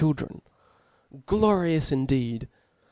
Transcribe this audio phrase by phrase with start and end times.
[0.01, 0.41] children
[0.89, 1.25] (*).
[1.27, 2.47] Glorious indeed